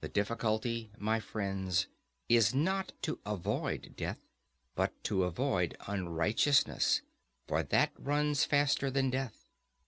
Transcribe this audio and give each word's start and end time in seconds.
The 0.00 0.08
difficulty, 0.08 0.90
my 0.98 1.20
friends, 1.20 1.86
is 2.28 2.52
not 2.52 2.90
to 3.02 3.20
avoid 3.24 3.94
death, 3.96 4.18
but 4.74 4.90
to 5.04 5.22
avoid 5.22 5.76
unrighteousness; 5.86 7.02
for 7.46 7.62
that 7.62 7.92
runs 7.96 8.44
faster 8.44 8.90
than 8.90 9.08
death. 9.10 9.46